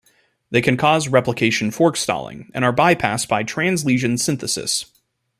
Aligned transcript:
They 0.49 0.63
can 0.63 0.77
cause 0.77 1.07
replication 1.09 1.69
fork 1.69 1.95
stalling 1.95 2.49
and 2.55 2.65
are 2.65 2.73
bypassed 2.73 3.27
by 3.27 3.43
translesion 3.43 4.17
synthesis. 4.17 4.87